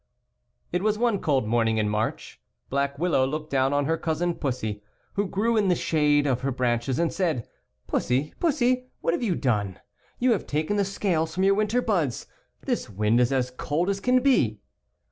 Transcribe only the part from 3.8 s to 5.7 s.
her cousin Pussy, who grew in